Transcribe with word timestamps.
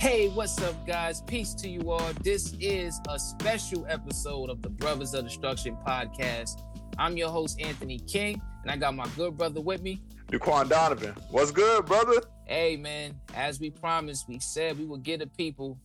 Hey, 0.00 0.30
what's 0.30 0.58
up, 0.62 0.86
guys? 0.86 1.20
Peace 1.20 1.52
to 1.52 1.68
you 1.68 1.90
all. 1.90 2.10
This 2.22 2.54
is 2.58 2.98
a 3.10 3.18
special 3.18 3.84
episode 3.86 4.48
of 4.48 4.62
the 4.62 4.70
Brothers 4.70 5.12
of 5.12 5.24
Destruction 5.24 5.76
podcast. 5.86 6.62
I'm 6.96 7.18
your 7.18 7.28
host, 7.28 7.60
Anthony 7.60 7.98
King, 7.98 8.40
and 8.62 8.70
I 8.70 8.78
got 8.78 8.96
my 8.96 9.06
good 9.14 9.36
brother 9.36 9.60
with 9.60 9.82
me. 9.82 10.00
Duquan 10.28 10.70
Donovan. 10.70 11.14
What's 11.30 11.50
good, 11.50 11.84
brother? 11.84 12.22
Hey, 12.46 12.78
man, 12.78 13.14
as 13.34 13.60
we 13.60 13.68
promised, 13.68 14.26
we 14.26 14.38
said 14.38 14.78
we 14.78 14.86
would 14.86 15.02
get 15.02 15.20
the 15.20 15.26
people 15.26 15.78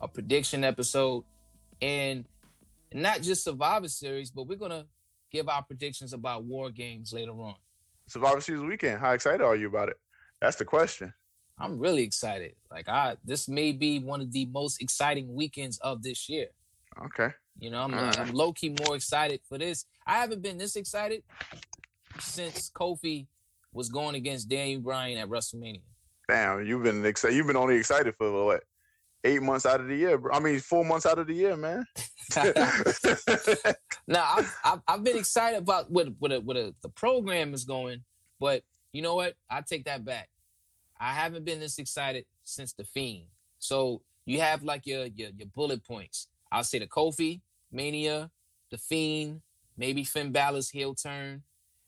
a 0.00 0.06
prediction 0.06 0.62
episode 0.62 1.24
and 1.82 2.26
not 2.94 3.20
just 3.20 3.42
Survivor 3.42 3.88
Series, 3.88 4.30
but 4.30 4.46
we're 4.46 4.58
going 4.58 4.70
to 4.70 4.86
give 5.32 5.48
our 5.48 5.64
predictions 5.64 6.12
about 6.12 6.44
war 6.44 6.70
games 6.70 7.12
later 7.12 7.32
on. 7.32 7.56
Survivor 8.06 8.40
Series 8.40 8.62
weekend. 8.62 9.00
How 9.00 9.10
excited 9.10 9.40
are 9.40 9.56
you 9.56 9.66
about 9.66 9.88
it? 9.88 9.96
That's 10.40 10.54
the 10.54 10.64
question. 10.64 11.12
I'm 11.60 11.78
really 11.78 12.02
excited. 12.02 12.54
Like 12.70 12.88
I 12.88 13.16
this 13.24 13.48
may 13.48 13.72
be 13.72 13.98
one 13.98 14.20
of 14.20 14.32
the 14.32 14.46
most 14.46 14.80
exciting 14.80 15.34
weekends 15.34 15.78
of 15.78 16.02
this 16.02 16.28
year. 16.28 16.48
Okay. 17.04 17.28
You 17.58 17.70
know, 17.70 17.82
I'm, 17.82 17.92
right. 17.92 18.18
I'm 18.18 18.32
low 18.32 18.52
key 18.52 18.74
more 18.86 18.96
excited 18.96 19.40
for 19.46 19.58
this. 19.58 19.84
I 20.06 20.14
haven't 20.14 20.42
been 20.42 20.56
this 20.56 20.76
excited 20.76 21.22
since 22.18 22.70
Kofi 22.74 23.26
was 23.72 23.88
going 23.90 24.14
against 24.14 24.48
Daniel 24.48 24.80
Bryan 24.80 25.18
at 25.18 25.28
WrestleMania. 25.28 25.82
Damn, 26.28 26.66
you've 26.66 26.82
been 26.82 27.04
excited. 27.04 27.36
You've 27.36 27.46
been 27.46 27.56
only 27.56 27.76
excited 27.76 28.14
for 28.16 28.46
what? 28.46 28.62
Eight 29.22 29.42
months 29.42 29.66
out 29.66 29.80
of 29.80 29.88
the 29.88 29.96
year. 29.96 30.16
Bro. 30.16 30.34
I 30.34 30.40
mean, 30.40 30.58
four 30.60 30.84
months 30.84 31.04
out 31.04 31.18
of 31.18 31.26
the 31.26 31.34
year, 31.34 31.56
man. 31.56 31.84
now 34.08 34.34
I've, 34.36 34.56
I've 34.64 34.80
I've 34.88 35.04
been 35.04 35.18
excited 35.18 35.58
about 35.58 35.90
what 35.90 36.08
what 36.18 36.32
a, 36.32 36.40
what 36.40 36.56
a, 36.56 36.74
the 36.82 36.88
program 36.88 37.52
is 37.52 37.64
going, 37.64 38.02
but 38.38 38.62
you 38.92 39.02
know 39.02 39.16
what? 39.16 39.34
I 39.50 39.60
take 39.60 39.84
that 39.84 40.04
back. 40.04 40.30
I 41.00 41.12
haven't 41.14 41.44
been 41.44 41.60
this 41.60 41.78
excited 41.78 42.26
since 42.44 42.72
the 42.74 42.84
Fiend. 42.84 43.24
So 43.58 44.02
you 44.26 44.40
have 44.40 44.62
like 44.62 44.86
your 44.86 45.06
your, 45.06 45.30
your 45.36 45.48
bullet 45.54 45.82
points. 45.84 46.28
I'll 46.52 46.64
say 46.64 46.78
the 46.78 46.86
Kofi 46.86 47.40
Mania, 47.72 48.30
the 48.70 48.78
Fiend, 48.78 49.40
maybe 49.76 50.04
Finn 50.04 50.32
Balor's 50.32 50.68
heel 50.70 50.94
turn, 50.94 51.42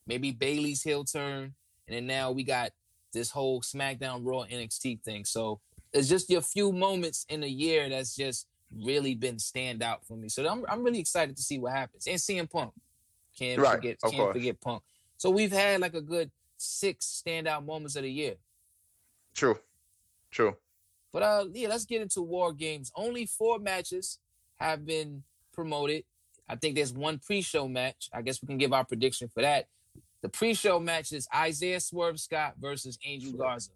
maybe 0.06 0.32
Bayley's 0.32 0.82
heel 0.82 1.04
turn, 1.04 1.54
and 1.86 1.96
then 1.96 2.06
now 2.06 2.30
we 2.30 2.42
got 2.44 2.70
this 3.12 3.30
whole 3.30 3.60
SmackDown 3.60 4.20
Raw 4.22 4.44
NXT 4.44 5.02
thing. 5.02 5.24
So 5.24 5.60
it's 5.92 6.08
just 6.08 6.30
your 6.30 6.40
few 6.40 6.72
moments 6.72 7.26
in 7.28 7.42
a 7.42 7.46
year 7.46 7.88
that's 7.90 8.16
just 8.16 8.46
really 8.74 9.14
been 9.14 9.38
stand 9.38 9.82
out 9.82 10.06
for 10.06 10.16
me. 10.16 10.28
So 10.30 10.46
I'm 10.48 10.64
I'm 10.68 10.82
really 10.82 11.00
excited 11.00 11.36
to 11.36 11.42
see 11.42 11.58
what 11.58 11.72
happens. 11.72 12.06
And 12.06 12.16
CM 12.18 12.50
Punk. 12.50 12.72
Can't 13.38 13.60
Right, 13.60 13.74
forget 13.76 14.00
can't 14.00 14.14
course. 14.14 14.32
forget 14.34 14.60
Punk. 14.60 14.82
So 15.18 15.30
we've 15.30 15.52
had 15.52 15.80
like 15.80 15.94
a 15.94 16.00
good 16.00 16.30
six 16.56 17.22
standout 17.26 17.64
moments 17.64 17.96
of 17.96 18.02
the 18.02 18.10
year. 18.10 18.34
True. 19.34 19.58
True. 20.30 20.56
But 21.12 21.22
uh 21.22 21.44
yeah, 21.52 21.68
let's 21.68 21.84
get 21.84 22.02
into 22.02 22.22
war 22.22 22.52
games. 22.52 22.90
Only 22.96 23.26
four 23.26 23.58
matches 23.58 24.18
have 24.60 24.86
been 24.86 25.22
promoted. 25.52 26.04
I 26.48 26.56
think 26.56 26.74
there's 26.74 26.92
one 26.92 27.18
pre-show 27.18 27.68
match. 27.68 28.08
I 28.12 28.22
guess 28.22 28.42
we 28.42 28.46
can 28.46 28.58
give 28.58 28.72
our 28.72 28.84
prediction 28.84 29.28
for 29.28 29.42
that. 29.42 29.66
The 30.22 30.28
pre-show 30.28 30.78
match 30.80 31.12
is 31.12 31.26
Isaiah 31.34 31.80
Swerve 31.80 32.20
Scott 32.20 32.54
versus 32.60 32.98
Angel 33.04 33.32
Garza. 33.32 33.72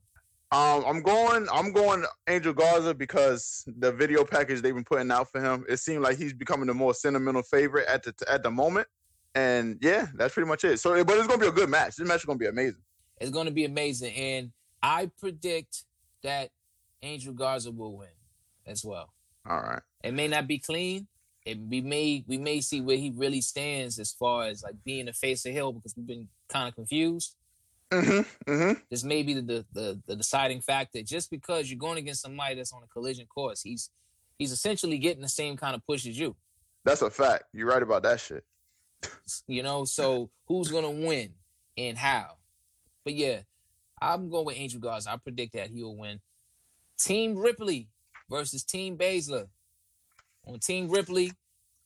Um, 0.53 0.85
I'm 0.87 1.03
going. 1.03 1.49
I'm 1.53 1.73
going 1.73 2.05
Angel 2.29 2.53
Garza 2.53 2.95
because 2.95 3.65
the 3.79 3.91
video 3.91 4.25
package 4.25 4.63
they've 4.63 4.75
been 4.75 4.85
putting 4.85 5.11
out 5.11 5.31
for 5.33 5.43
him. 5.43 5.65
It 5.69 5.79
seemed 5.79 6.03
like 6.03 6.19
he's 6.19 6.33
becoming 6.33 6.69
the 6.69 6.75
more 6.75 6.95
sentimental 6.95 7.43
favorite 7.43 7.89
at 7.89 8.05
the 8.05 8.15
at 8.31 8.45
the 8.45 8.51
moment. 8.51 8.87
And 9.35 9.77
yeah, 9.83 10.07
that's 10.15 10.35
pretty 10.35 10.49
much 10.49 10.65
it. 10.65 10.79
So, 10.79 11.05
but 11.05 11.19
it's 11.19 11.27
gonna 11.27 11.41
be 11.41 11.49
a 11.49 11.53
good 11.53 11.69
match. 11.69 11.97
This 11.97 12.07
match 12.07 12.21
is 12.21 12.25
gonna 12.25 12.39
be 12.39 12.47
amazing. 12.47 12.81
It's 13.21 13.31
going 13.31 13.47
to 13.47 13.53
be 13.53 13.65
amazing. 13.65 14.15
And 14.15 14.53
I 14.87 15.11
predict 15.19 15.83
that 16.23 16.51
Angel 17.03 17.33
Garza 17.33 17.73
will 17.73 17.97
win 17.97 18.09
as 18.65 18.85
well. 18.85 19.13
All 19.45 19.61
right. 19.61 19.83
It 20.05 20.15
may 20.15 20.29
not 20.29 20.47
be 20.47 20.61
clean. 20.61 21.09
It, 21.45 21.59
we 21.59 21.81
may 21.81 22.25
we 22.29 22.39
may 22.39 22.61
see 22.61 22.81
where 22.81 22.97
he 22.97 23.11
really 23.11 23.41
stands 23.41 23.99
as 23.99 24.13
far 24.13 24.45
as 24.45 24.63
like 24.63 24.77
being 24.85 25.07
the 25.07 25.13
face 25.13 25.45
of 25.45 25.53
Hill 25.53 25.73
because 25.73 25.95
we've 25.97 26.07
been 26.07 26.29
kind 26.49 26.69
of 26.69 26.77
confused. 26.77 27.35
Mm-hmm. 27.91 28.51
Mm-hmm. 28.51 28.81
This 28.89 29.03
may 29.03 29.25
be 29.25 29.35
the, 29.35 29.65
the 29.73 30.01
the 30.07 30.15
deciding 30.15 30.61
factor. 30.61 31.03
Just 31.03 31.33
because 31.33 31.69
you're 31.69 31.79
going 31.79 31.99
against 31.99 32.23
somebody 32.23 32.55
that's 32.55 32.73
on 32.73 32.83
a 32.85 32.89
collision 32.89 33.27
course, 33.27 33.63
he's 33.63 33.91
he's 34.39 34.53
essentially 34.53 34.99
getting 34.99 35.23
the 35.23 35.29
same 35.29 35.57
kind 35.57 35.75
of 35.75 35.85
push 35.85 36.07
as 36.07 36.17
you. 36.17 36.37
That's 36.85 37.03
a 37.03 37.11
fact. 37.11 37.45
You're 37.53 37.69
right 37.69 37.83
about 37.83 38.05
that 38.05 38.21
shit. 38.21 38.45
You 39.49 39.65
know, 39.65 39.85
so 39.85 40.31
who's 40.47 40.69
gonna 40.69 40.91
win 40.91 41.31
and 41.77 41.99
how? 41.99 42.37
But 43.05 43.15
yeah, 43.15 43.41
I'm 44.01 44.29
going 44.31 44.47
with 44.47 44.57
Angel 44.57 44.81
Garza. 44.81 45.11
I 45.11 45.17
predict 45.17 45.55
that 45.55 45.69
he 45.69 45.83
will 45.83 45.97
win. 45.97 46.21
Team 46.99 47.37
Ripley 47.37 47.89
versus 48.31 48.65
Team 48.65 48.97
Baszler. 48.97 49.47
On 50.47 50.59
Team 50.59 50.89
Ripley 50.89 51.33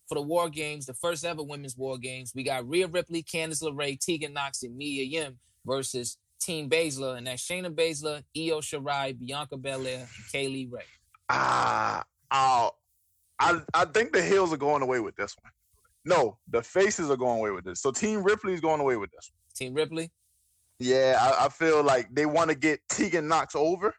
for 0.08 0.16
the 0.16 0.22
War 0.22 0.50
Games, 0.50 0.86
the 0.86 0.94
first 0.94 1.24
ever 1.24 1.42
women's 1.42 1.76
War 1.76 1.96
Games, 1.98 2.32
we 2.34 2.42
got 2.42 2.68
Rhea 2.68 2.88
Ripley, 2.88 3.22
Candice 3.22 3.62
LeRae, 3.62 3.98
Tegan 3.98 4.32
Nox, 4.32 4.62
and 4.62 4.76
Mia 4.76 5.04
Yim 5.04 5.38
versus 5.64 6.18
Team 6.40 6.68
Baszler, 6.68 7.16
and 7.16 7.26
that's 7.26 7.46
Shayna 7.46 7.72
Baszler, 7.72 8.22
Io 8.36 8.60
Shirai, 8.60 9.18
Bianca 9.18 9.56
Belair, 9.56 10.00
and 10.00 10.08
Kay 10.32 10.48
Lee 10.48 10.68
Ray. 10.70 10.82
Ah, 11.28 12.02
oh, 12.30 12.70
I 13.38 13.60
I 13.72 13.84
think 13.84 14.12
the 14.12 14.22
heels 14.22 14.52
are 14.52 14.58
going 14.58 14.82
away 14.82 15.00
with 15.00 15.16
this 15.16 15.36
one. 15.42 15.52
No, 16.04 16.38
the 16.48 16.62
faces 16.62 17.10
are 17.10 17.16
going 17.16 17.38
away 17.38 17.50
with 17.50 17.64
this. 17.64 17.80
So 17.80 17.92
Team 17.92 18.22
Ripley 18.22 18.54
is 18.54 18.60
going 18.60 18.80
away 18.80 18.96
with 18.96 19.10
this. 19.12 19.30
Team 19.54 19.74
Ripley, 19.74 20.10
Yeah, 20.80 21.18
I, 21.20 21.44
I 21.44 21.48
feel 21.50 21.82
like 21.82 22.08
they 22.12 22.24
want 22.26 22.48
to 22.50 22.56
get 22.56 22.80
Tegan 22.88 23.28
Nox 23.28 23.54
over, 23.54 23.94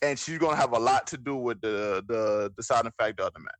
and 0.00 0.18
she's 0.18 0.38
going 0.38 0.54
to 0.56 0.60
have 0.60 0.72
a 0.72 0.78
lot 0.78 1.06
to 1.08 1.18
do 1.18 1.36
with 1.36 1.60
the 1.60 2.02
the 2.08 2.50
deciding 2.56 2.92
factor 2.98 3.22
of 3.24 3.34
the 3.34 3.40
match. 3.40 3.54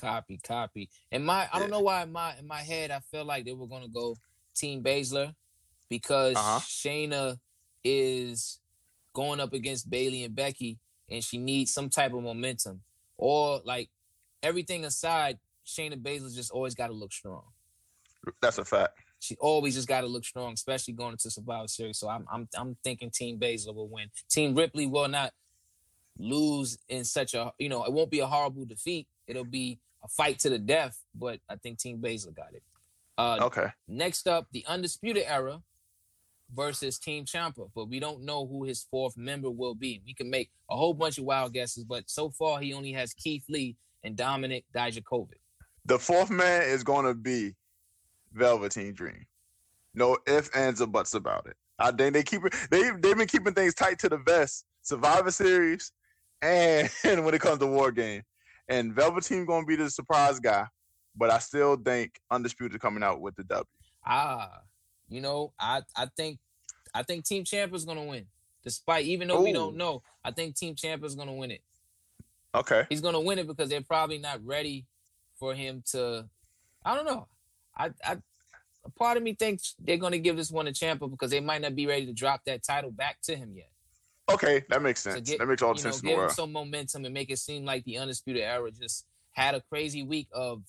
Copy, 0.00 0.38
copy. 0.42 0.88
And 1.12 1.24
my 1.26 1.48
I 1.52 1.58
don't 1.58 1.70
know 1.70 1.80
why 1.80 2.02
in 2.02 2.12
my 2.12 2.34
in 2.38 2.46
my 2.46 2.60
head 2.62 2.90
I 2.90 3.00
feel 3.00 3.24
like 3.24 3.44
they 3.44 3.52
were 3.52 3.66
gonna 3.68 3.88
go 3.88 4.16
Team 4.54 4.82
Baszler 4.82 5.34
because 5.88 6.36
Uh-huh. 6.36 6.58
Shayna 6.60 7.38
is 7.84 8.60
going 9.14 9.40
up 9.40 9.52
against 9.52 9.88
Bayley 9.88 10.24
and 10.24 10.34
Becky 10.34 10.78
and 11.08 11.22
she 11.22 11.38
needs 11.38 11.72
some 11.72 11.88
type 11.88 12.12
of 12.12 12.22
momentum. 12.22 12.82
Or 13.16 13.60
like 13.64 13.88
everything 14.42 14.84
aside, 14.84 15.38
Shayna 15.64 15.96
Baszler 16.02 16.34
just 16.34 16.50
always 16.50 16.74
gotta 16.74 16.92
look 16.92 17.12
strong. 17.12 17.44
That's 18.42 18.58
a 18.58 18.64
fact. 18.64 18.98
She 19.24 19.36
always 19.36 19.74
just 19.74 19.88
gotta 19.88 20.06
look 20.06 20.24
strong, 20.24 20.52
especially 20.52 20.92
going 20.92 21.12
into 21.12 21.30
Survivor 21.30 21.66
Series. 21.66 21.98
So 21.98 22.08
I'm 22.10 22.26
I'm 22.30 22.46
I'm 22.56 22.76
thinking 22.84 23.10
Team 23.10 23.38
Baszler 23.38 23.74
will 23.74 23.88
win. 23.88 24.10
Team 24.28 24.54
Ripley 24.54 24.86
will 24.86 25.08
not 25.08 25.32
lose 26.18 26.76
in 26.88 27.04
such 27.04 27.32
a 27.32 27.50
you 27.58 27.70
know, 27.70 27.84
it 27.84 27.92
won't 27.92 28.10
be 28.10 28.20
a 28.20 28.26
horrible 28.26 28.66
defeat. 28.66 29.08
It'll 29.26 29.44
be 29.44 29.78
a 30.04 30.08
fight 30.08 30.38
to 30.40 30.50
the 30.50 30.58
death, 30.58 31.00
but 31.14 31.40
I 31.48 31.56
think 31.56 31.78
Team 31.78 31.98
Baszler 31.98 32.36
got 32.36 32.52
it. 32.52 32.62
Uh 33.16 33.38
Okay. 33.40 33.68
next 33.88 34.28
up, 34.28 34.46
the 34.52 34.62
Undisputed 34.66 35.24
Era 35.26 35.62
versus 36.54 36.98
Team 36.98 37.24
Ciampa, 37.24 37.70
but 37.74 37.88
we 37.88 37.98
don't 38.00 38.22
know 38.22 38.46
who 38.46 38.64
his 38.64 38.82
fourth 38.90 39.16
member 39.16 39.50
will 39.50 39.74
be. 39.74 40.02
We 40.04 40.12
can 40.12 40.28
make 40.28 40.50
a 40.70 40.76
whole 40.76 40.92
bunch 40.92 41.16
of 41.16 41.24
wild 41.24 41.54
guesses, 41.54 41.84
but 41.84 42.10
so 42.10 42.28
far 42.28 42.60
he 42.60 42.74
only 42.74 42.92
has 42.92 43.14
Keith 43.14 43.44
Lee 43.48 43.76
and 44.04 44.16
Dominic 44.16 44.66
Dijakovic. 44.74 45.40
The 45.86 45.98
fourth 45.98 46.30
man 46.30 46.62
is 46.62 46.84
going 46.84 47.06
to 47.06 47.14
be 47.14 47.54
Velveteen 48.34 48.92
Dream. 48.94 49.26
No 49.94 50.18
ifs, 50.26 50.50
ands, 50.50 50.82
or 50.82 50.86
buts 50.86 51.14
about 51.14 51.46
it. 51.46 51.56
I 51.78 51.90
think 51.92 52.14
they 52.14 52.22
keep 52.22 52.44
it. 52.44 52.54
They 52.70 52.90
they've 52.90 53.16
been 53.16 53.26
keeping 53.26 53.54
things 53.54 53.74
tight 53.74 53.98
to 54.00 54.08
the 54.08 54.18
vest. 54.18 54.64
Survivor 54.82 55.30
Series, 55.30 55.92
and 56.42 56.90
when 57.24 57.34
it 57.34 57.40
comes 57.40 57.58
to 57.60 57.66
War 57.66 57.90
Game, 57.90 58.22
and 58.68 58.94
Velveteen 58.94 59.46
going 59.46 59.62
to 59.62 59.66
be 59.66 59.76
the 59.76 59.88
surprise 59.90 60.38
guy. 60.40 60.66
But 61.16 61.30
I 61.30 61.38
still 61.38 61.76
think 61.76 62.18
Undisputed 62.30 62.80
coming 62.80 63.04
out 63.04 63.20
with 63.20 63.36
the 63.36 63.44
W. 63.44 63.64
Ah, 64.04 64.62
you 65.08 65.20
know, 65.20 65.52
I 65.58 65.82
I 65.96 66.08
think 66.16 66.38
I 66.92 67.02
think 67.02 67.24
Team 67.24 67.44
Ciampa 67.44 67.74
is 67.74 67.84
gonna 67.84 68.04
win. 68.04 68.26
Despite 68.64 69.04
even 69.04 69.28
though 69.28 69.42
we 69.42 69.52
don't 69.52 69.76
know, 69.76 70.02
I 70.24 70.30
think 70.30 70.56
Team 70.56 70.74
Ciampa 70.74 71.04
is 71.04 71.14
gonna 71.14 71.34
win 71.34 71.50
it. 71.50 71.62
Okay. 72.54 72.84
He's 72.88 73.00
gonna 73.00 73.20
win 73.20 73.38
it 73.38 73.46
because 73.46 73.68
they're 73.68 73.80
probably 73.80 74.18
not 74.18 74.44
ready 74.44 74.86
for 75.38 75.54
him 75.54 75.82
to. 75.92 76.28
I 76.84 76.94
don't 76.94 77.06
know. 77.06 77.28
I 77.76 77.90
I 78.04 78.16
a 78.86 78.90
part 78.90 79.16
of 79.16 79.22
me 79.22 79.34
thinks 79.34 79.74
they're 79.78 79.96
gonna 79.96 80.18
give 80.18 80.36
this 80.36 80.50
one 80.50 80.66
to 80.66 80.72
Ciampa 80.72 81.10
because 81.10 81.30
they 81.30 81.40
might 81.40 81.62
not 81.62 81.74
be 81.74 81.86
ready 81.86 82.04
to 82.06 82.12
drop 82.12 82.42
that 82.46 82.62
title 82.62 82.90
back 82.90 83.16
to 83.22 83.34
him 83.36 83.52
yet. 83.56 83.70
Okay, 84.30 84.62
that 84.68 84.82
makes 84.82 85.02
So 85.02 85.10
sense. 85.12 85.28
get- 85.30 85.38
that 85.38 85.46
makes 85.46 85.62
all 85.62 85.74
the 85.74 85.78
you 85.80 85.84
know, 85.84 85.90
sense 85.90 86.02
in 86.02 86.06
the 86.06 86.10
give 86.10 86.18
him 86.18 86.20
world. 86.24 86.32
some 86.32 86.52
momentum 86.52 87.04
and 87.04 87.12
make 87.14 87.30
it 87.30 87.38
seem 87.38 87.64
like 87.64 87.84
the 87.84 87.98
undisputed 87.98 88.42
era 88.42 88.70
just 88.70 89.06
had 89.32 89.54
a 89.54 89.60
crazy 89.70 90.02
week 90.02 90.28
of 90.32 90.62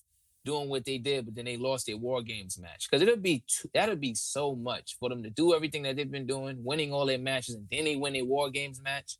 doing 0.45 0.69
what 0.69 0.85
they 0.85 0.97
did, 0.97 1.25
but 1.25 1.35
then 1.35 1.45
they 1.45 1.57
lost 1.57 1.87
their 1.87 1.97
war 1.97 2.21
games 2.21 2.57
match. 2.59 2.87
Because 2.89 3.01
it'll 3.01 3.15
be 3.17 3.43
too, 3.47 3.69
that'll 3.73 3.95
be 3.95 4.13
so 4.13 4.55
much 4.55 4.95
for 4.99 5.09
them 5.09 5.23
to 5.23 5.29
do 5.29 5.53
everything 5.55 5.83
that 5.83 5.95
they've 5.95 6.09
been 6.11 6.27
doing, 6.27 6.63
winning 6.63 6.93
all 6.93 7.05
their 7.05 7.17
matches, 7.17 7.55
and 7.55 7.67
then 7.71 7.83
they 7.85 7.95
win 7.95 8.13
their 8.13 8.25
war 8.25 8.49
games 8.49 8.81
match. 8.81 9.17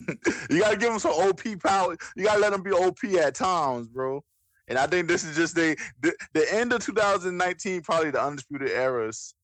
You 0.50 0.60
gotta 0.60 0.76
give 0.76 0.90
them 0.90 0.98
some 0.98 1.12
OP 1.12 1.42
power. 1.62 1.96
You 2.16 2.24
gotta 2.24 2.40
let 2.40 2.52
them 2.52 2.62
be 2.62 2.72
OP 2.72 3.04
at 3.18 3.34
times, 3.34 3.86
bro. 3.88 4.22
And 4.68 4.78
I 4.78 4.86
think 4.86 5.08
this 5.08 5.24
is 5.24 5.36
just 5.36 5.54
the 5.54 5.76
the, 6.00 6.14
the 6.32 6.52
end 6.54 6.72
of 6.72 6.84
2019, 6.84 7.82
probably 7.82 8.10
the 8.10 8.22
undisputed 8.22 8.70
eras. 8.70 9.34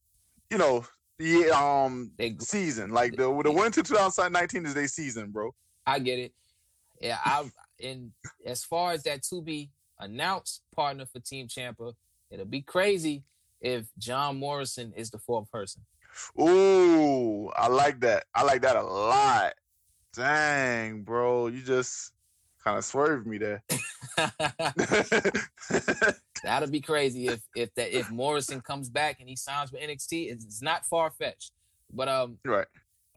You 0.51 0.59
know, 0.59 0.85
the 1.19 1.51
um 1.51 2.13
They 2.19 2.37
season 2.41 2.91
like 2.91 3.13
the 3.13 3.41
the 3.45 3.53
winter 3.53 3.83
2019 3.83 4.67
is 4.67 4.75
their 4.75 4.89
season, 4.89 5.31
bro. 5.31 5.55
I 5.87 5.99
get 5.99 6.19
it. 6.19 6.33
Yeah, 7.01 7.19
I 7.25 7.51
and 7.83 8.13
as 8.47 8.65
far 8.65 8.93
as 8.93 9.03
that 9.05 9.23
to 9.25 9.43
be 9.43 9.71
announced 9.99 10.63
partner 10.75 11.05
for 11.07 11.21
Team 11.21 11.47
Ciampa, 11.49 11.93
it'll 12.31 12.47
be 12.47 12.63
crazy 12.63 13.25
if 13.61 13.87
John 13.99 14.39
Morrison 14.39 14.93
is 14.97 15.11
the 15.11 15.19
fourth 15.19 15.51
person. 15.51 15.83
Ooh, 16.41 17.49
I 17.51 17.69
like 17.69 18.01
that. 18.01 18.25
I 18.35 18.43
like 18.43 18.63
that 18.63 18.77
a 18.77 18.83
lot. 18.83 19.53
Dang, 20.15 21.03
bro, 21.03 21.49
you 21.49 21.63
just 21.63 22.13
kind 22.63 22.79
of 22.79 22.85
swerved 22.85 23.27
me 23.27 23.39
there. 23.39 23.63
That'll 26.43 26.71
be 26.71 26.81
crazy 26.81 27.29
if 27.29 27.41
if 27.55 27.75
that 27.75 27.97
if 27.97 28.11
Morrison 28.11 28.61
comes 28.61 28.89
back 28.89 29.21
and 29.21 29.29
he 29.29 29.37
signs 29.37 29.73
with 29.73 29.83
NXT. 29.83 30.33
It's, 30.33 30.45
it's 30.45 30.63
not 30.63 30.87
far 30.87 31.11
fetched, 31.11 31.53
but 31.93 32.09
um, 32.09 32.39
right. 32.45 32.67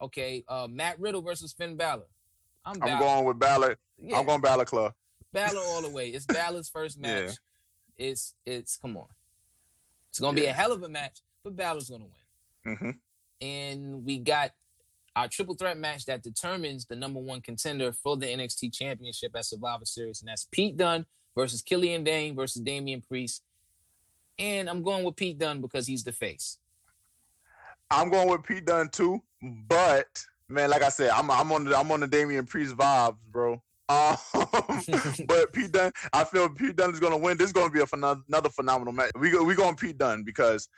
Okay, 0.00 0.44
uh, 0.48 0.66
Matt 0.70 0.98
Riddle 0.98 1.22
versus 1.22 1.52
Finn 1.52 1.76
Balor. 1.76 2.06
I'm, 2.64 2.82
I'm 2.82 2.98
going 2.98 3.24
with 3.24 3.38
Balor. 3.38 3.76
Yeah. 3.98 4.18
I'm 4.18 4.26
going 4.26 4.40
Balor 4.40 4.64
Club. 4.64 4.92
Balor 5.32 5.60
all 5.60 5.82
the 5.82 5.90
way. 5.90 6.08
It's 6.08 6.26
Balor's 6.26 6.68
first 6.68 6.98
match. 7.00 7.30
Yeah. 7.98 8.06
It's 8.08 8.34
it's 8.44 8.76
come 8.76 8.96
on. 8.96 9.06
It's 10.10 10.20
gonna 10.20 10.34
be 10.34 10.46
a 10.46 10.52
hell 10.52 10.72
of 10.72 10.82
a 10.82 10.88
match, 10.88 11.20
but 11.42 11.56
Balor's 11.56 11.90
gonna 11.90 12.04
win. 12.04 12.76
Mm-hmm. 12.76 12.90
And 13.46 14.04
we 14.04 14.18
got 14.18 14.52
our 15.16 15.28
triple 15.28 15.54
threat 15.54 15.78
match 15.78 16.06
that 16.06 16.22
determines 16.22 16.86
the 16.86 16.96
number 16.96 17.20
one 17.20 17.40
contender 17.40 17.92
for 17.92 18.16
the 18.16 18.26
NXT 18.26 18.74
Championship 18.74 19.32
at 19.36 19.44
Survivor 19.44 19.84
Series, 19.84 20.20
and 20.20 20.28
that's 20.28 20.48
Pete 20.50 20.76
Dunne 20.76 21.06
versus 21.36 21.62
Killian 21.62 22.04
Dain 22.04 22.34
versus 22.34 22.62
Damian 22.62 23.00
Priest. 23.00 23.42
And 24.38 24.68
I'm 24.68 24.82
going 24.82 25.04
with 25.04 25.16
Pete 25.16 25.38
Dunne 25.38 25.60
because 25.60 25.86
he's 25.86 26.02
the 26.02 26.12
face. 26.12 26.58
I'm 27.90 28.10
going 28.10 28.28
with 28.28 28.42
Pete 28.42 28.64
Dunne 28.64 28.88
too, 28.88 29.22
but 29.40 30.06
man, 30.48 30.70
like 30.70 30.82
I 30.82 30.88
said, 30.88 31.10
I'm 31.10 31.30
I'm 31.30 31.52
on 31.52 31.64
the 31.64 31.76
I'm 31.76 31.90
on 31.92 32.00
the 32.00 32.08
Damian 32.08 32.46
Priest 32.46 32.76
vibes, 32.76 33.16
bro. 33.30 33.62
Um, 33.88 34.16
but 35.26 35.52
Pete 35.52 35.70
Dunne, 35.70 35.92
I 36.12 36.24
feel 36.24 36.48
Pete 36.48 36.74
Dunne 36.74 36.92
is 36.92 37.00
gonna 37.00 37.16
win. 37.16 37.36
This 37.36 37.48
is 37.48 37.52
gonna 37.52 37.70
be 37.70 37.80
a 37.80 37.86
phen- 37.86 38.22
another 38.28 38.48
phenomenal 38.48 38.92
match. 38.92 39.12
We 39.18 39.30
go 39.30 39.44
we 39.44 39.54
going 39.54 39.76
Pete 39.76 39.98
Dunne 39.98 40.24
because 40.24 40.68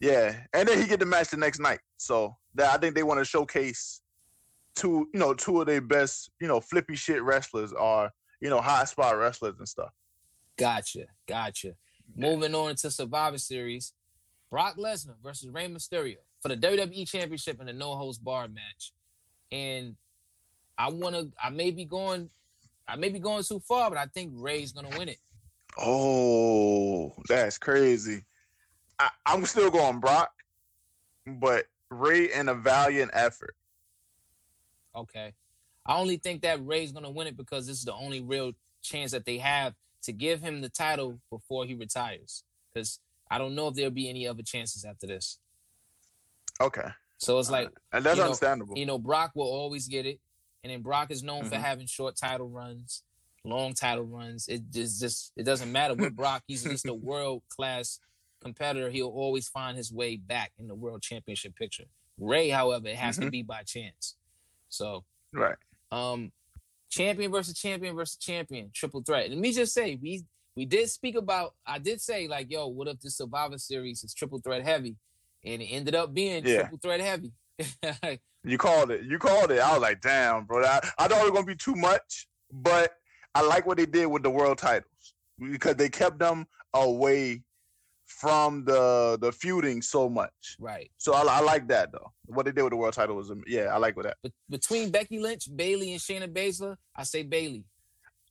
yeah, 0.00 0.36
and 0.52 0.68
then 0.68 0.80
he 0.80 0.86
get 0.86 1.00
the 1.00 1.06
match 1.06 1.30
the 1.30 1.36
next 1.36 1.58
night. 1.58 1.80
So 1.96 2.36
that 2.54 2.74
I 2.74 2.78
think 2.78 2.94
they 2.94 3.02
want 3.02 3.18
to 3.18 3.24
showcase 3.24 4.00
two, 4.74 5.08
you 5.12 5.20
know, 5.20 5.34
two 5.34 5.60
of 5.60 5.66
their 5.66 5.80
best, 5.80 6.30
you 6.40 6.48
know, 6.48 6.60
flippy 6.60 6.96
shit 6.96 7.22
wrestlers 7.22 7.72
are, 7.72 8.10
you 8.40 8.48
know, 8.48 8.60
high 8.60 8.84
spot 8.84 9.18
wrestlers 9.18 9.58
and 9.58 9.68
stuff. 9.68 9.90
Gotcha, 10.56 11.06
gotcha. 11.26 11.74
Moving 12.16 12.54
on 12.54 12.74
to 12.76 12.90
Survivor 12.90 13.38
Series, 13.38 13.92
Brock 14.50 14.76
Lesnar 14.76 15.14
versus 15.22 15.48
Rey 15.50 15.68
Mysterio 15.68 16.16
for 16.40 16.48
the 16.48 16.56
WWE 16.56 17.08
Championship 17.08 17.60
in 17.60 17.68
a 17.68 17.72
no 17.72 17.94
holds 17.94 18.18
bar 18.18 18.48
match, 18.48 18.92
and 19.52 19.96
I 20.76 20.90
want 20.90 21.14
to. 21.16 21.30
I 21.42 21.50
may 21.50 21.70
be 21.70 21.84
going. 21.84 22.30
I 22.86 22.96
may 22.96 23.10
be 23.10 23.18
going 23.18 23.42
too 23.42 23.60
far, 23.60 23.90
but 23.90 23.98
I 23.98 24.06
think 24.06 24.32
Rey's 24.34 24.72
gonna 24.72 24.96
win 24.96 25.08
it. 25.08 25.18
Oh, 25.76 27.12
that's 27.28 27.58
crazy. 27.58 28.24
I, 28.98 29.10
I'm 29.26 29.44
still 29.46 29.70
going 29.70 30.00
Brock, 30.00 30.30
but 31.26 31.66
Rey 31.90 32.32
in 32.32 32.48
a 32.48 32.54
valiant 32.54 33.10
effort. 33.14 33.54
Okay. 34.94 35.34
I 35.86 35.96
only 35.96 36.16
think 36.16 36.42
that 36.42 36.64
Rey's 36.64 36.92
gonna 36.92 37.10
win 37.10 37.26
it 37.26 37.36
because 37.36 37.66
this 37.66 37.78
is 37.78 37.84
the 37.84 37.94
only 37.94 38.20
real 38.20 38.52
chance 38.82 39.12
that 39.12 39.24
they 39.24 39.38
have 39.38 39.74
to 40.02 40.12
give 40.12 40.40
him 40.40 40.60
the 40.60 40.68
title 40.68 41.20
before 41.30 41.64
he 41.64 41.74
retires. 41.74 42.44
Because 42.72 43.00
I 43.30 43.38
don't 43.38 43.54
know 43.54 43.68
if 43.68 43.74
there'll 43.74 43.90
be 43.90 44.08
any 44.08 44.26
other 44.26 44.42
chances 44.42 44.84
after 44.84 45.06
this. 45.06 45.38
Okay. 46.60 46.88
So 47.18 47.38
it's 47.38 47.50
like, 47.50 47.70
and 47.92 48.04
that's 48.04 48.16
you 48.16 48.22
know, 48.22 48.26
understandable. 48.26 48.78
You 48.78 48.86
know, 48.86 48.98
Brock 48.98 49.32
will 49.34 49.46
always 49.46 49.88
get 49.88 50.06
it, 50.06 50.20
and 50.62 50.72
then 50.72 50.82
Brock 50.82 51.10
is 51.10 51.22
known 51.22 51.40
mm-hmm. 51.40 51.48
for 51.48 51.56
having 51.56 51.86
short 51.86 52.16
title 52.16 52.48
runs, 52.48 53.02
long 53.44 53.74
title 53.74 54.04
runs. 54.04 54.46
It 54.46 54.70
just, 54.70 55.00
just 55.00 55.32
it 55.36 55.42
doesn't 55.42 55.70
matter 55.72 55.94
with 55.94 56.14
Brock. 56.14 56.42
He's 56.46 56.62
just 56.62 56.86
a 56.86 56.94
world 57.08 57.42
class 57.48 57.98
competitor, 58.42 58.90
he'll 58.90 59.08
always 59.08 59.48
find 59.48 59.76
his 59.76 59.92
way 59.92 60.16
back 60.16 60.52
in 60.58 60.68
the 60.68 60.74
world 60.74 61.02
championship 61.02 61.56
picture. 61.56 61.84
Rey, 62.18 62.48
however, 62.48 62.88
it 62.88 62.96
has 62.96 63.16
mm-hmm. 63.16 63.26
to 63.26 63.30
be 63.30 63.42
by 63.42 63.62
chance. 63.62 64.16
So 64.68 65.04
right. 65.32 65.56
Um 65.90 66.32
champion 66.90 67.30
versus 67.30 67.58
champion 67.58 67.94
versus 67.94 68.16
champion, 68.16 68.70
triple 68.74 69.02
threat. 69.02 69.28
Let 69.30 69.38
me 69.38 69.52
just 69.52 69.72
say, 69.72 69.98
we 70.00 70.24
we 70.56 70.66
did 70.66 70.88
speak 70.90 71.16
about 71.16 71.54
I 71.66 71.78
did 71.78 72.00
say, 72.00 72.28
like, 72.28 72.50
yo, 72.50 72.66
what 72.66 72.88
if 72.88 73.00
the 73.00 73.10
Survivor 73.10 73.58
series 73.58 74.02
is 74.04 74.14
triple 74.14 74.40
threat 74.40 74.64
heavy? 74.64 74.96
And 75.44 75.62
it 75.62 75.66
ended 75.66 75.94
up 75.94 76.12
being 76.12 76.44
yeah. 76.44 76.62
triple 76.62 76.78
threat 76.78 77.00
heavy. 77.00 77.32
you 78.44 78.58
called 78.58 78.90
it. 78.90 79.04
You 79.04 79.18
called 79.18 79.50
it. 79.50 79.60
I 79.60 79.72
was 79.72 79.82
like, 79.82 80.00
damn, 80.00 80.44
bro. 80.44 80.64
I, 80.64 80.80
I 80.98 81.08
thought 81.08 81.20
it 81.20 81.30
was 81.30 81.32
gonna 81.32 81.46
be 81.46 81.56
too 81.56 81.76
much, 81.76 82.28
but 82.52 82.92
I 83.34 83.42
like 83.42 83.66
what 83.66 83.76
they 83.76 83.86
did 83.86 84.06
with 84.06 84.22
the 84.22 84.30
world 84.30 84.58
titles 84.58 85.14
because 85.38 85.76
they 85.76 85.88
kept 85.88 86.18
them 86.18 86.46
away 86.74 87.42
from 88.08 88.64
the 88.64 89.18
the 89.20 89.30
feuding 89.30 89.82
so 89.82 90.08
much. 90.08 90.56
Right. 90.58 90.90
So 90.96 91.12
I, 91.14 91.22
I 91.22 91.40
like 91.40 91.68
that 91.68 91.92
though. 91.92 92.12
What 92.26 92.46
they 92.46 92.52
did 92.52 92.62
with 92.62 92.72
the 92.72 92.76
world 92.76 92.94
title 92.94 93.16
was 93.16 93.30
yeah, 93.46 93.66
I 93.66 93.76
like 93.76 93.96
with 93.96 94.06
that. 94.06 94.16
But 94.22 94.32
between 94.50 94.90
Becky 94.90 95.20
Lynch, 95.20 95.48
Bayley, 95.54 95.92
and 95.92 96.00
Shayna 96.00 96.26
Baszler, 96.26 96.76
I 96.96 97.04
say 97.04 97.22
Bayley. 97.22 97.64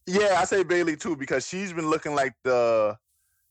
Yeah, 0.06 0.38
I 0.40 0.46
say 0.46 0.64
Bayley 0.64 0.98
too 0.98 1.16
because 1.16 1.48
she's 1.48 1.72
been 1.72 1.90
looking 1.90 2.16
like 2.16 2.34
the 2.44 2.98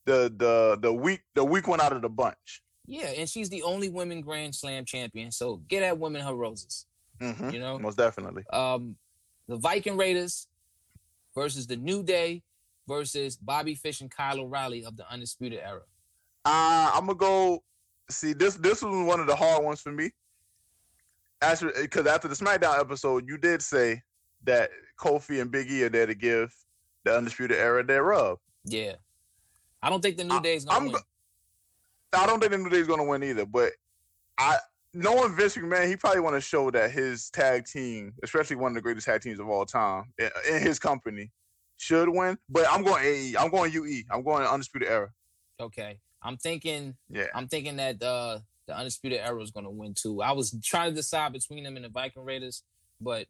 the 0.04 0.32
the 0.36 0.78
the 0.80 0.92
weak 0.92 1.22
the 1.34 1.44
weak 1.44 1.68
one 1.68 1.80
out 1.80 1.92
of 1.92 2.02
the 2.02 2.08
bunch. 2.08 2.62
Yeah, 2.86 3.06
and 3.06 3.28
she's 3.28 3.48
the 3.48 3.62
only 3.62 3.88
women 3.88 4.20
Grand 4.20 4.54
Slam 4.54 4.84
champion. 4.84 5.30
So 5.30 5.62
get 5.68 5.82
at 5.82 5.98
women 5.98 6.22
her 6.22 6.34
roses. 6.34 6.86
Mm-hmm. 7.20 7.50
You 7.50 7.60
know, 7.60 7.78
most 7.78 7.96
definitely. 7.96 8.44
Um, 8.52 8.96
the 9.48 9.56
Viking 9.56 9.96
Raiders 9.96 10.48
versus 11.34 11.66
the 11.66 11.76
New 11.76 12.02
Day 12.02 12.42
versus 12.88 13.36
Bobby 13.36 13.74
Fish 13.74 14.00
and 14.00 14.10
Kyle 14.10 14.40
O'Reilly 14.40 14.84
of 14.84 14.96
the 14.96 15.10
Undisputed 15.10 15.60
Era. 15.62 15.82
Uh, 16.46 16.92
I'm 16.94 17.06
gonna 17.06 17.18
go. 17.18 17.62
See 18.08 18.32
this. 18.32 18.54
This 18.54 18.80
was 18.80 19.04
one 19.04 19.18
of 19.18 19.26
the 19.26 19.34
hard 19.34 19.64
ones 19.64 19.80
for 19.80 19.90
me. 19.90 20.10
Actually, 21.42 21.72
because 21.82 22.06
after 22.06 22.28
the 22.28 22.36
SmackDown 22.36 22.78
episode, 22.78 23.28
you 23.28 23.36
did 23.36 23.60
say 23.60 24.00
that 24.44 24.70
Kofi 24.96 25.40
and 25.40 25.50
Big 25.50 25.68
E 25.68 25.82
are 25.82 25.88
there 25.88 26.06
to 26.06 26.14
give 26.14 26.54
the 27.04 27.16
Undisputed 27.16 27.56
Era 27.56 27.84
their 27.84 28.04
rub. 28.04 28.38
Yeah, 28.64 28.94
I 29.82 29.90
don't 29.90 30.00
think 30.00 30.16
the 30.16 30.24
New 30.24 30.40
Day 30.40 30.54
is 30.54 30.64
gonna 30.64 30.86
I'm, 30.86 30.92
win. 30.92 31.02
I 32.12 32.26
don't 32.26 32.38
think 32.38 32.52
the 32.52 32.58
New 32.58 32.70
Day 32.70 32.78
is 32.78 32.86
gonna 32.86 33.04
win 33.04 33.24
either. 33.24 33.44
But 33.44 33.72
I, 34.38 34.58
knowing 34.94 35.34
Vince 35.34 35.56
McMahon, 35.56 35.88
he 35.88 35.96
probably 35.96 36.20
want 36.20 36.36
to 36.36 36.40
show 36.40 36.70
that 36.70 36.92
his 36.92 37.28
tag 37.30 37.66
team, 37.66 38.12
especially 38.22 38.54
one 38.54 38.70
of 38.70 38.76
the 38.76 38.82
greatest 38.82 39.06
tag 39.06 39.20
teams 39.20 39.40
of 39.40 39.48
all 39.48 39.66
time 39.66 40.12
in, 40.20 40.30
in 40.48 40.62
his 40.62 40.78
company, 40.78 41.32
should 41.76 42.08
win. 42.08 42.38
But 42.48 42.66
I'm 42.70 42.84
going 42.84 43.04
AE. 43.04 43.34
I'm 43.36 43.50
going 43.50 43.72
UE. 43.72 44.04
I'm 44.12 44.22
going 44.22 44.46
Undisputed 44.46 44.88
Era. 44.88 45.10
Okay. 45.60 45.98
I'm 46.26 46.36
thinking. 46.36 46.96
Yeah. 47.08 47.26
I'm 47.34 47.46
thinking 47.46 47.76
that 47.76 48.02
uh, 48.02 48.40
the 48.66 48.76
Undisputed 48.76 49.20
Era 49.20 49.40
is 49.42 49.52
going 49.52 49.64
to 49.64 49.70
win 49.70 49.94
too. 49.94 50.22
I 50.22 50.32
was 50.32 50.54
trying 50.62 50.90
to 50.90 50.96
decide 50.96 51.32
between 51.32 51.64
them 51.64 51.76
and 51.76 51.84
the 51.84 51.88
Viking 51.88 52.24
Raiders, 52.24 52.64
but 53.00 53.26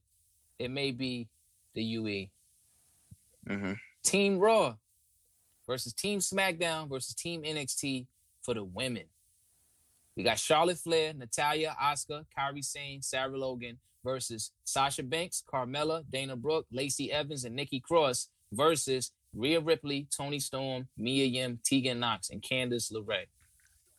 it 0.59 0.71
may 0.71 0.91
be 0.93 1.29
the 1.75 1.83
UE. 1.83 2.27
Mm-hmm. 3.49 3.73
Team 4.03 4.39
Raw 4.39 4.77
versus 5.67 5.93
Team 5.93 6.21
SmackDown 6.21 6.89
versus 6.89 7.15
Team 7.15 7.43
NXT 7.43 8.07
for 8.43 8.55
the 8.55 8.65
women. 8.65 9.05
We 10.17 10.23
got 10.23 10.39
Charlotte 10.39 10.79
Flair, 10.79 11.13
Natalya, 11.13 11.77
Asuka, 11.81 12.25
Kairi 12.37 12.65
Sane, 12.65 13.03
Sarah 13.03 13.37
Logan 13.37 13.79
versus 14.03 14.53
Sasha 14.65 15.03
Banks, 15.03 15.43
Carmella, 15.53 16.03
Dana 16.11 16.37
Brooke, 16.37 16.67
Lacey 16.73 17.13
Evans, 17.13 17.45
and 17.45 17.55
Nikki 17.55 17.81
Cross 17.81 18.31
versus 18.53 19.13
Rhea 19.37 19.61
Ripley, 19.61 20.09
Toni 20.17 20.41
Storm, 20.41 20.89
Mia 20.97 21.27
Yim, 21.27 21.61
Tegan 21.63 22.01
Nox, 22.01 22.31
and 22.31 22.43
Candice 22.43 22.91
LeRae. 22.93 23.27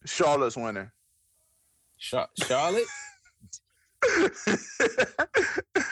Charlotte's 0.06 0.58
winning. 0.58 0.90
Char- 2.00 2.30
Charlotte? 2.44 2.86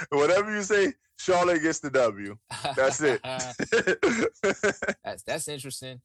Whatever 0.10 0.56
you 0.56 0.64
say, 0.64 0.94
Charlotte 1.18 1.62
gets 1.62 1.80
the 1.80 1.90
W. 1.92 2.38
That's 2.76 3.02
it. 3.02 3.22
that's 5.04 5.24
that's 5.24 5.48
interesting. 5.48 6.02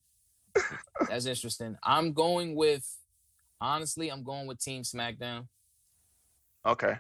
That's 1.09 1.27
interesting. 1.27 1.77
I'm 1.83 2.13
going 2.13 2.55
with 2.55 2.87
honestly, 3.61 4.09
I'm 4.11 4.23
going 4.23 4.47
with 4.47 4.59
Team 4.61 4.83
SmackDown. 4.83 5.47
Okay. 6.67 6.97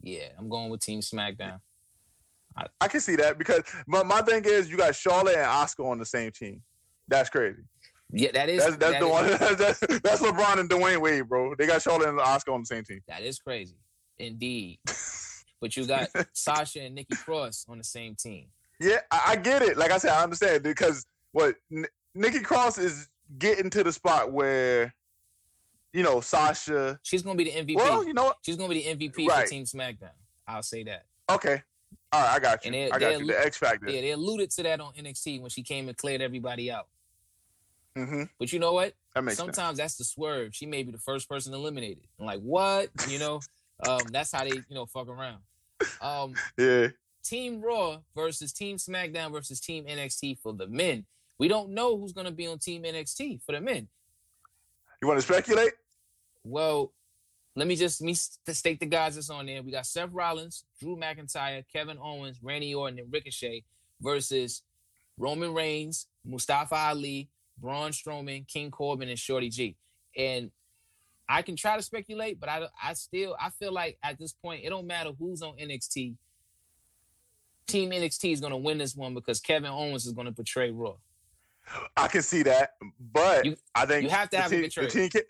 Yeah, 0.00 0.28
I'm 0.38 0.48
going 0.48 0.70
with 0.70 0.80
Team 0.80 1.00
SmackDown. 1.00 1.60
I, 2.56 2.66
I 2.80 2.88
can 2.88 3.00
see 3.00 3.16
that 3.16 3.38
because 3.38 3.62
my, 3.86 4.02
my 4.02 4.22
thing 4.22 4.44
is 4.44 4.70
you 4.70 4.76
got 4.76 4.94
Charlotte 4.94 5.36
and 5.36 5.46
Asuka 5.46 5.84
on 5.84 5.98
the 5.98 6.06
same 6.06 6.30
team. 6.30 6.62
That's 7.08 7.30
crazy. 7.30 7.62
Yeah, 8.12 8.30
that 8.32 8.48
is. 8.48 8.62
That's, 8.62 8.76
that's 8.76 8.92
that 8.92 9.00
the 9.00 9.06
is, 9.06 9.10
one. 9.10 9.26
That's, 9.58 9.80
that's 10.02 10.20
LeBron 10.20 10.60
and 10.60 10.68
Dwyane 10.68 11.00
Wade, 11.00 11.28
bro. 11.28 11.54
They 11.54 11.66
got 11.66 11.80
Charlotte 11.80 12.10
and 12.10 12.18
Asuka 12.18 12.52
on 12.52 12.60
the 12.60 12.66
same 12.66 12.84
team. 12.84 13.00
That 13.08 13.22
is 13.22 13.38
crazy, 13.38 13.76
indeed. 14.18 14.78
but 15.60 15.74
you 15.76 15.86
got 15.86 16.08
Sasha 16.34 16.82
and 16.82 16.94
Nikki 16.94 17.16
Cross 17.16 17.64
on 17.70 17.78
the 17.78 17.84
same 17.84 18.14
team. 18.14 18.48
Yeah, 18.78 18.98
I, 19.10 19.22
I 19.28 19.36
get 19.36 19.62
it. 19.62 19.78
Like 19.78 19.92
I 19.92 19.98
said, 19.98 20.10
I 20.10 20.22
understand 20.22 20.62
because 20.62 21.06
what 21.30 21.54
N- 21.74 21.86
Nikki 22.14 22.40
Cross 22.40 22.76
is 22.78 23.08
getting 23.38 23.70
to 23.70 23.82
the 23.82 23.92
spot 23.92 24.30
where, 24.30 24.94
you 25.94 26.02
know, 26.02 26.20
Sasha. 26.20 26.98
She's 27.02 27.22
gonna 27.22 27.36
be 27.36 27.44
the 27.44 27.52
MVP. 27.52 27.76
Well, 27.76 28.06
you 28.06 28.12
know 28.12 28.24
what? 28.24 28.36
She's 28.44 28.56
gonna 28.56 28.74
be 28.74 28.82
the 28.82 28.96
MVP 28.96 29.28
right. 29.28 29.44
for 29.44 29.50
Team 29.50 29.64
SmackDown. 29.64 30.10
I'll 30.46 30.62
say 30.62 30.82
that. 30.84 31.06
Okay, 31.30 31.62
All 32.12 32.20
right, 32.20 32.30
I 32.34 32.38
got 32.40 32.64
you. 32.64 32.68
And 32.68 32.74
they- 32.74 32.90
I 32.90 32.98
got 32.98 33.20
you. 33.20 33.26
The 33.26 33.44
X 33.44 33.56
Factor. 33.56 33.90
Yeah, 33.90 34.00
they 34.02 34.10
alluded 34.10 34.50
to 34.52 34.62
that 34.64 34.80
on 34.80 34.92
NXT 34.94 35.40
when 35.40 35.50
she 35.50 35.62
came 35.62 35.88
and 35.88 35.96
cleared 35.96 36.20
everybody 36.20 36.70
out. 36.70 36.88
Mm-hmm. 37.96 38.24
But 38.38 38.52
you 38.52 38.58
know 38.58 38.72
what? 38.72 38.94
That 39.14 39.22
makes 39.22 39.36
sense. 39.38 39.54
Sometimes 39.56 39.78
that's 39.78 39.96
the 39.96 40.04
swerve. 40.04 40.54
She 40.54 40.66
may 40.66 40.82
be 40.82 40.92
the 40.92 40.98
first 40.98 41.28
person 41.28 41.52
eliminated. 41.54 42.04
I'm 42.18 42.26
like, 42.26 42.40
what? 42.40 42.90
You 43.08 43.18
know, 43.18 43.40
um, 43.88 44.00
that's 44.10 44.32
how 44.32 44.44
they, 44.44 44.50
you 44.50 44.64
know, 44.74 44.86
fuck 44.86 45.08
around. 45.08 45.38
Um, 46.00 46.34
Yeah. 46.56 46.88
Team 47.24 47.60
Raw 47.60 47.98
versus 48.16 48.52
Team 48.52 48.78
SmackDown 48.78 49.30
versus 49.30 49.60
Team 49.60 49.84
NXT 49.84 50.38
for 50.40 50.52
the 50.52 50.66
men. 50.66 51.04
We 51.38 51.48
don't 51.48 51.70
know 51.70 51.96
who's 51.96 52.12
going 52.12 52.26
to 52.26 52.32
be 52.32 52.46
on 52.46 52.58
Team 52.58 52.82
NXT 52.82 53.42
for 53.44 53.52
the 53.52 53.60
men. 53.60 53.88
You 55.00 55.08
want 55.08 55.20
to 55.20 55.24
speculate? 55.26 55.72
Well, 56.44 56.92
let 57.54 57.66
me 57.68 57.76
just 57.76 58.00
me 58.02 58.14
st- 58.14 58.56
state 58.56 58.80
the 58.80 58.86
guys 58.86 59.14
that's 59.14 59.30
on 59.30 59.46
there. 59.46 59.62
We 59.62 59.72
got 59.72 59.86
Seth 59.86 60.10
Rollins, 60.12 60.64
Drew 60.80 60.96
McIntyre, 60.96 61.64
Kevin 61.72 61.98
Owens, 62.00 62.38
Randy 62.42 62.74
Orton, 62.74 62.98
and 62.98 63.12
Ricochet 63.12 63.64
versus 64.00 64.62
Roman 65.18 65.52
Reigns, 65.52 66.06
Mustafa 66.24 66.74
Ali, 66.74 67.28
Braun 67.58 67.90
Strowman, 67.92 68.46
King 68.48 68.70
Corbin, 68.70 69.08
and 69.10 69.18
Shorty 69.18 69.50
G. 69.50 69.76
And 70.16 70.50
I 71.28 71.42
can 71.42 71.54
try 71.56 71.76
to 71.76 71.82
speculate, 71.82 72.40
but 72.40 72.48
I 72.48 72.66
I 72.82 72.94
still 72.94 73.36
I 73.40 73.50
feel 73.50 73.72
like 73.72 73.98
at 74.02 74.18
this 74.18 74.32
point 74.32 74.64
it 74.64 74.70
don't 74.70 74.86
matter 74.86 75.10
who's 75.18 75.42
on 75.42 75.56
NXT. 75.56 76.14
Team 77.66 77.90
NXT 77.90 78.32
is 78.32 78.40
going 78.40 78.50
to 78.50 78.56
win 78.56 78.78
this 78.78 78.96
one 78.96 79.14
because 79.14 79.40
Kevin 79.40 79.70
Owens 79.70 80.04
is 80.04 80.12
going 80.12 80.26
to 80.26 80.32
portray 80.32 80.70
Raw. 80.70 80.94
I 81.96 82.08
can 82.08 82.22
see 82.22 82.42
that, 82.42 82.74
but 83.12 83.44
You- 83.44 83.56
I 83.74 83.86
think 83.86 84.04
you 84.04 84.08
have 84.10 84.28
to 84.30 84.36
have 84.38 84.52
a 84.52 84.62
betrayal. 84.62 84.88
The 84.88 85.08
team 85.10 85.22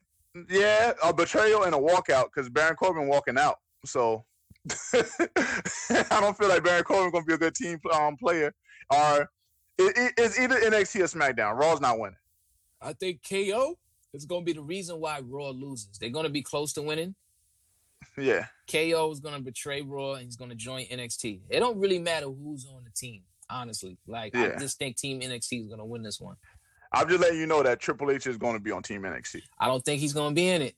yeah, 0.49 0.93
a 1.03 1.13
betrayal 1.13 1.65
and 1.65 1.75
a 1.75 1.79
walkout 1.79 2.27
because 2.35 2.49
Baron 2.49 2.77
Corbin 2.77 3.07
walking 3.09 3.39
out. 3.39 3.59
So 3.85 4.25
I 4.95 6.21
don't 6.21 6.37
feel 6.37 6.49
like 6.49 6.65
Baron 6.65 6.85
Corbin 6.85 7.11
going 7.11 7.25
to 7.25 7.29
be 7.29 7.35
a 7.35 7.39
good 7.39 7.55
team 7.55 7.79
um, 7.93 8.17
player. 8.17 8.55
Or 8.91 9.31
it, 9.79 9.97
it- 9.97 10.15
it's 10.17 10.39
either 10.39 10.57
NXT 10.61 11.01
or 11.01 11.05
SmackDown. 11.19 11.59
Raw's 11.59 11.81
not 11.81 11.99
winning. 11.99 12.17
I 12.81 12.93
think 12.95 13.21
KO 13.29 13.79
is 14.13 14.25
going 14.27 14.43
to 14.43 14.45
be 14.45 14.53
the 14.53 14.63
reason 14.63 14.99
why 15.01 15.21
Raw 15.25 15.51
loses. 15.51 15.99
They're 16.01 16.11
going 16.11 16.25
to 16.27 16.31
be 16.33 16.43
close 16.43 16.73
to 16.75 16.83
winning. 16.83 17.15
Yeah, 18.19 18.47
KO 18.71 19.11
is 19.13 19.21
going 19.21 19.37
to 19.37 19.41
betray 19.41 19.81
Raw 19.81 20.15
and 20.15 20.25
he's 20.25 20.37
going 20.37 20.51
to 20.51 20.57
join 20.57 20.85
NXT. 20.87 21.41
It 21.49 21.61
don't 21.61 21.79
really 21.79 21.99
matter 22.01 22.27
who's 22.27 22.67
on 22.67 22.85
the 22.85 22.91
team, 22.91 23.23
honestly. 23.49 23.97
Like 24.07 24.35
I 24.35 24.49
Yeah. 24.49 24.59
just 24.59 24.79
think 24.79 24.97
Team 24.97 25.21
NXT 25.21 25.63
is 25.63 25.67
going 25.69 25.79
to 25.79 25.85
win 25.85 26.03
this 26.03 26.21
one. 26.21 26.37
I'm 26.95 27.09
just 27.09 27.21
letting 27.21 27.39
you 27.39 27.47
know 27.47 27.63
that 27.63 27.81
Triple 27.81 28.11
H 28.11 28.27
is 28.27 28.37
going 28.37 28.55
to 28.55 28.61
be 28.61 28.71
on 28.71 28.83
Team 28.83 29.03
NXT. 29.03 29.43
I 29.59 29.67
don't 29.67 29.85
think 29.85 30.01
he's 30.01 30.13
going 30.13 30.31
to 30.31 30.35
be 30.35 30.49
in 30.49 30.63
it. 30.63 30.75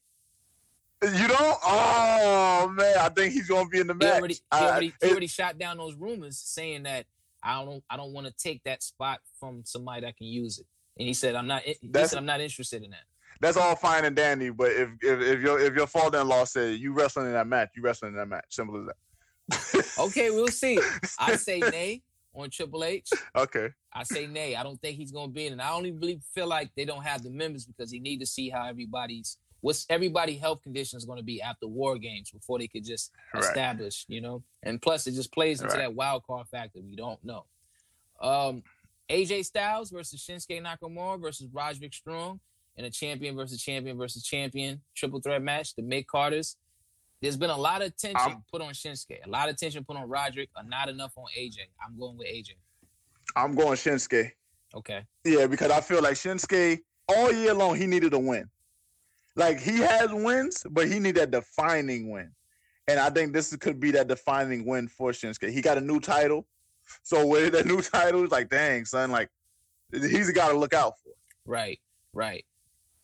You 1.02 1.28
don't? 1.28 1.58
Oh 1.64 2.72
man, 2.74 2.96
I 2.98 3.08
think 3.10 3.32
he's 3.34 3.48
going 3.48 3.64
to 3.64 3.70
be 3.70 3.80
in 3.80 3.86
the 3.88 3.92
He 3.94 3.98
match. 3.98 4.18
already, 4.18 4.34
he 4.34 4.40
I- 4.52 4.70
already, 4.70 4.94
he 5.02 5.08
it- 5.10 5.30
shot 5.30 5.58
down 5.58 5.76
those 5.76 5.94
rumors 5.96 6.38
saying 6.38 6.84
that 6.84 7.04
I 7.42 7.62
don't, 7.64 7.84
I 7.90 7.96
don't 7.98 8.12
want 8.12 8.26
to 8.26 8.32
take 8.32 8.62
that 8.64 8.82
spot 8.82 9.20
from 9.38 9.62
somebody 9.66 10.00
that 10.02 10.16
can 10.16 10.26
use 10.28 10.58
it. 10.58 10.66
And 10.98 11.06
he 11.06 11.12
said, 11.12 11.34
I'm 11.34 11.46
not. 11.46 11.62
He 11.62 11.76
said, 11.92 12.14
I'm 12.16 12.24
not 12.24 12.40
interested 12.40 12.82
in 12.84 12.90
that. 12.92 13.00
that's 13.40 13.56
all 13.58 13.74
fine 13.76 14.04
and 14.04 14.14
dandy. 14.16 14.48
But 14.50 14.70
if 14.70 14.88
if, 15.02 15.20
if 15.20 15.40
your 15.42 15.58
if 15.60 15.74
your 15.74 15.88
father-in-law 15.88 16.44
said 16.44 16.78
you 16.78 16.92
wrestling 16.92 17.26
in 17.26 17.32
that 17.32 17.48
match, 17.48 17.70
you 17.76 17.82
wrestling 17.82 18.12
in 18.12 18.16
that 18.18 18.28
match. 18.28 18.46
Simple 18.50 18.80
as 18.80 18.86
that. 18.86 19.86
Okay, 19.98 20.30
we'll 20.30 20.46
see. 20.48 20.78
I 21.18 21.36
say 21.36 21.58
nay 21.70 22.02
on 22.34 22.50
Triple 22.50 22.84
H. 22.84 23.10
Okay. 23.36 23.68
I 23.92 24.02
say 24.02 24.26
nay. 24.26 24.56
I 24.56 24.62
don't 24.62 24.80
think 24.80 24.96
he's 24.96 25.12
going 25.12 25.28
to 25.28 25.32
be 25.32 25.46
in. 25.46 25.54
it. 25.54 25.60
I 25.62 25.70
don't 25.70 25.86
even 25.86 26.00
really 26.00 26.20
feel 26.34 26.46
like 26.48 26.70
they 26.76 26.84
don't 26.84 27.04
have 27.04 27.22
the 27.22 27.30
members 27.30 27.64
because 27.64 27.90
he 27.90 28.00
need 28.00 28.18
to 28.20 28.26
see 28.26 28.50
how 28.50 28.66
everybody's 28.66 29.38
what's 29.60 29.86
everybody 29.88 30.36
health 30.36 30.60
condition 30.62 30.98
is 30.98 31.06
going 31.06 31.16
to 31.18 31.24
be 31.24 31.40
after 31.40 31.66
war 31.66 31.96
games 31.96 32.30
before 32.30 32.58
they 32.58 32.68
could 32.68 32.84
just 32.84 33.10
Right. 33.32 33.42
establish, 33.44 34.04
you 34.08 34.20
know. 34.20 34.42
And 34.62 34.80
plus, 34.82 35.06
it 35.06 35.12
just 35.12 35.32
plays 35.32 35.60
into 35.62 35.72
Right. 35.72 35.82
that 35.84 35.94
wild 35.94 36.24
card 36.26 36.46
factor. 36.48 36.80
We 36.82 36.96
don't 36.96 37.22
know. 37.24 37.46
Um, 38.20 38.62
AJ 39.08 39.44
Styles 39.44 39.90
versus 39.90 40.22
Shinsuke 40.22 40.60
Nakamura 40.62 41.20
versus 41.20 41.48
Roderick 41.52 41.94
Strong 41.94 42.40
in 42.76 42.84
a 42.84 42.90
champion 42.90 43.36
versus 43.36 43.62
champion 43.62 43.96
versus 43.96 44.22
champion 44.24 44.82
triple 44.94 45.20
threat 45.20 45.40
match. 45.42 45.74
The 45.76 45.82
mid 45.82 46.06
carders. 46.06 46.56
There's 47.22 47.36
been 47.36 47.50
a 47.50 47.56
lot 47.56 47.82
of 47.82 47.96
tension 47.96 48.16
I'm- 48.18 48.44
put 48.50 48.60
on 48.60 48.72
Shinsuke, 48.72 49.24
a 49.24 49.28
lot 49.28 49.48
of 49.48 49.56
tension 49.56 49.84
put 49.84 49.96
on 49.96 50.08
Roderick, 50.08 50.50
or 50.56 50.62
not 50.64 50.88
enough 50.88 51.12
on 51.16 51.24
AJ. 51.36 51.58
I'm 51.84 51.98
going 51.98 52.16
with 52.18 52.26
AJ. 52.28 52.50
I'm 53.36 53.54
going 53.54 53.76
Shinsuke. 53.76 54.32
Okay. 54.74 55.04
Yeah, 55.24 55.46
because 55.46 55.70
I 55.70 55.80
feel 55.80 56.02
like 56.02 56.14
Shinsuke 56.14 56.80
all 57.08 57.32
year 57.32 57.54
long 57.54 57.76
he 57.76 57.86
needed 57.86 58.12
a 58.12 58.18
win. 58.18 58.50
Like 59.36 59.58
he 59.58 59.78
has 59.78 60.12
wins, 60.12 60.64
but 60.70 60.88
he 60.88 60.98
need 60.98 61.16
that 61.16 61.30
defining 61.30 62.10
win. 62.10 62.30
And 62.86 63.00
I 63.00 63.08
think 63.10 63.32
this 63.32 63.54
could 63.56 63.80
be 63.80 63.90
that 63.92 64.08
defining 64.08 64.66
win 64.66 64.88
for 64.88 65.10
Shinsuke. 65.12 65.50
He 65.50 65.62
got 65.62 65.78
a 65.78 65.80
new 65.80 66.00
title. 66.00 66.46
So 67.02 67.26
with 67.26 67.54
that 67.54 67.66
new 67.72 67.80
title, 67.80 68.22
it's 68.24 68.32
like, 68.32 68.50
dang, 68.50 68.84
son, 68.84 69.10
like 69.10 69.30
he's 69.92 70.28
a 70.28 70.32
guy 70.32 70.50
to 70.50 70.58
look 70.58 70.74
out 70.74 70.94
for. 71.00 71.12
Right, 71.46 71.80
right. 72.12 72.44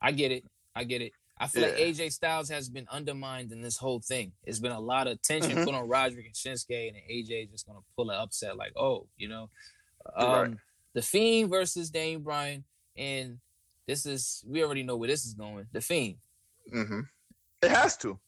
I 0.03 0.13
get 0.13 0.33
it. 0.33 0.45
I 0.75 0.85
get 0.85 1.03
it. 1.03 1.13
I 1.43 1.47
feel 1.49 1.63
like 1.63 1.77
AJ 1.77 2.13
Styles 2.13 2.51
has 2.51 2.69
been 2.69 2.87
undermined 2.91 3.51
in 3.51 3.63
this 3.63 3.79
whole 3.79 4.01
thing. 4.01 4.33
It's 4.45 4.59
been 4.59 4.73
a 4.73 4.79
lot 4.81 5.07
of 5.09 5.21
tension 5.23 5.57
Mhm. 5.57 5.65
put 5.65 5.75
on 5.75 5.89
Roderick 5.89 6.27
and 6.27 6.35
Shinsuke, 6.35 6.89
and 6.89 6.97
AJ 7.09 7.47
just 7.51 7.67
gonna 7.67 7.81
pull 7.97 8.11
an 8.11 8.17
upset, 8.21 8.57
like, 8.59 8.73
oh, 8.77 9.09
you 9.17 9.27
know. 9.29 9.51
Um, 10.15 10.31
Right. 10.31 10.55
The 10.93 11.03
Fiend 11.03 11.49
versus 11.51 11.91
Dane 11.91 12.23
Bryan, 12.23 12.65
and 12.97 13.41
this 13.87 14.05
is 14.05 14.45
we 14.47 14.63
already 14.63 14.83
know 14.83 14.97
where 14.99 15.09
this 15.09 15.25
is 15.25 15.33
going. 15.35 15.67
The 15.73 15.81
Fiend. 15.81 16.19
hmm 16.71 17.01
It 17.63 17.71
has 17.71 17.97
to. 17.99 18.21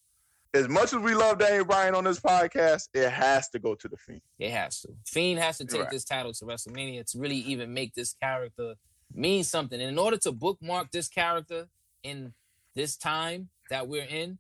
As 0.55 0.69
much 0.69 0.93
as 0.93 0.99
we 1.01 1.15
love 1.15 1.39
Daniel 1.39 1.65
Bryan 1.65 1.95
on 1.95 2.05
this 2.05 2.21
podcast, 2.21 2.89
it 2.95 3.09
has 3.11 3.49
to 3.51 3.59
go 3.59 3.75
to 3.75 3.89
the 3.89 3.97
Fiend. 3.97 4.23
It 4.39 4.51
has 4.53 4.81
to. 4.83 4.89
Fiend 5.07 5.39
has 5.41 5.59
to 5.59 5.65
take 5.67 5.81
Right. 5.83 5.91
this 5.91 6.05
title 6.05 6.33
to 6.35 6.45
WrestleMania 6.45 7.11
to 7.13 7.19
really 7.19 7.37
even 7.39 7.73
make 7.75 7.95
this 7.95 8.13
character 8.15 8.75
mean 9.13 9.45
something. 9.45 9.81
And 9.81 9.91
in 9.91 9.99
order 9.99 10.17
to 10.19 10.33
bookmark 10.33 10.91
this 10.91 11.09
character 11.09 11.69
in 12.03 12.35
this 12.75 12.97
time 12.97 13.49
that 13.71 13.87
we're 13.89 14.05
in, 14.05 14.39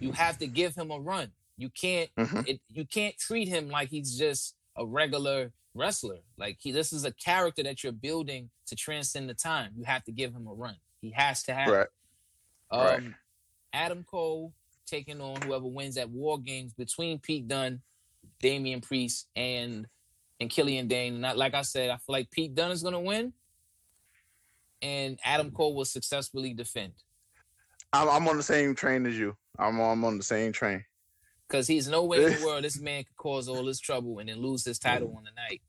you 0.00 0.12
have 0.12 0.38
to 0.38 0.46
give 0.46 0.74
him 0.74 0.90
a 0.90 0.98
run. 0.98 1.32
You 1.56 1.70
can't 1.70 2.10
Mhm. 2.16 2.46
it, 2.48 2.60
you 2.70 2.84
can't 2.86 3.16
treat 3.16 3.48
him 3.48 3.68
like 3.68 3.88
he's 3.88 4.16
just 4.18 4.54
a 4.76 4.84
regular 4.84 5.52
wrestler. 5.74 6.18
Like 6.36 6.58
he 6.60 6.70
this 6.72 6.92
is 6.92 7.04
a 7.04 7.12
character 7.12 7.62
that 7.62 7.82
you're 7.82 7.92
building 7.92 8.50
to 8.66 8.76
transcend 8.76 9.28
the 9.28 9.34
time. 9.34 9.72
You 9.76 9.84
have 9.84 10.04
to 10.04 10.12
give 10.12 10.34
him 10.34 10.46
a 10.46 10.52
run. 10.52 10.76
He 11.00 11.10
has 11.10 11.42
to 11.44 11.54
have 11.54 11.68
it. 11.68 11.72
Right. 11.72 11.88
Um, 12.70 12.80
Right. 13.06 13.14
Adam 13.72 14.04
Cole 14.04 14.52
taking 14.86 15.20
on 15.20 15.40
whoever 15.42 15.66
wins 15.66 15.96
at 15.96 16.08
War 16.10 16.38
Games 16.38 16.72
between 16.74 17.18
Pete 17.18 17.48
Dunne, 17.48 17.82
Damian 18.40 18.80
Priest, 18.80 19.28
and 19.34 19.86
and 20.40 20.50
Killian 20.50 20.86
Dain. 20.88 21.14
And 21.14 21.26
I, 21.26 21.32
like 21.32 21.54
I 21.54 21.62
said, 21.62 21.88
I 21.90 21.96
feel 21.96 22.12
like 22.12 22.30
Pete 22.30 22.54
Dunne 22.54 22.70
is 22.70 22.82
going 22.82 22.92
to 22.92 23.00
win, 23.00 23.32
and 24.82 25.18
Adam 25.24 25.50
Cole 25.50 25.74
will 25.74 25.84
successfully 25.86 26.52
defend 26.52 26.92
I'm, 27.96 28.08
I'm 28.08 28.28
on 28.28 28.36
the 28.36 28.42
same 28.42 28.74
train 28.74 29.06
as 29.06 29.18
you. 29.18 29.36
I'm, 29.58 29.80
I'm 29.80 30.04
on 30.04 30.18
the 30.18 30.24
same 30.24 30.52
train. 30.52 30.84
because 31.48 31.66
he's 31.66 31.88
no 31.88 32.04
way 32.04 32.24
in 32.24 32.38
the 32.40 32.46
world 32.46 32.64
this 32.64 32.80
man 32.80 33.04
could 33.04 33.16
cause 33.16 33.48
all 33.48 33.64
this 33.64 33.80
trouble 33.80 34.18
and 34.18 34.28
then 34.28 34.40
lose 34.40 34.64
his 34.64 34.78
title 34.78 35.14
on 35.16 35.24
the 35.24 35.30
night. 35.36 35.62